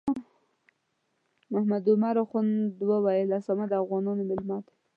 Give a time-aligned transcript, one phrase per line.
[0.03, 0.15] ملا
[1.51, 2.71] محمد عمر اخند
[3.03, 4.73] ویل اسامه د افغانانو میلمه دی.